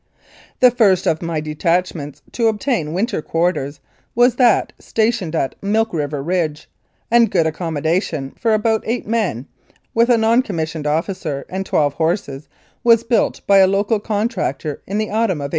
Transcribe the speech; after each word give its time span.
The 0.61 0.71
first 0.71 1.05
of 1.05 1.21
my 1.21 1.39
detachments 1.41 2.23
to 2.31 2.47
obtain 2.47 2.91
winter 2.93 3.21
quarters 3.21 3.79
was 4.15 4.37
that 4.37 4.73
stationed 4.79 5.35
at 5.35 5.53
Milk 5.61 5.93
River 5.93 6.23
Ridge, 6.23 6.67
and 7.11 7.29
good 7.29 7.45
accommodation 7.45 8.31
for 8.35 8.55
about 8.55 8.81
eight 8.87 9.05
men, 9.05 9.45
with 9.93 10.09
a 10.09 10.17
non 10.17 10.41
com 10.41 10.55
missioned 10.55 10.87
officer 10.87 11.45
and 11.49 11.67
twelve 11.67 11.93
horses, 11.93 12.49
was 12.83 13.03
built 13.03 13.41
by 13.45 13.59
a 13.59 13.67
local 13.67 13.99
contractor 13.99 14.81
in 14.87 14.97
the 14.97 15.11
autumn 15.11 15.39
of 15.39 15.49
1889. 15.49 15.49